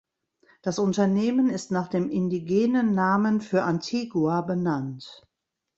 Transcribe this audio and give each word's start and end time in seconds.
Das 0.63 0.79
Unternehmen 0.79 1.47
ist 1.51 1.69
nach 1.69 1.87
dem 1.87 2.09
indigenen 2.09 2.95
Namen 2.95 3.39
für 3.39 3.61
Antigua 3.61 4.41
benannt. 4.41 5.27